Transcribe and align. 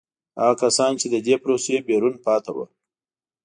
هغه 0.39 0.55
کسان 0.63 0.91
چې 0.99 1.05
له 1.13 1.19
دې 1.27 1.35
پروسې 1.43 1.75
بیرون 1.87 2.15
پاتې 2.25 2.51
وو. 2.55 2.65